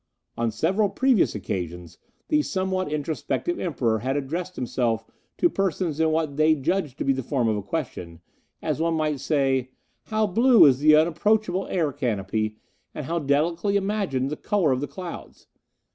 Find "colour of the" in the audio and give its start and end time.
14.37-14.87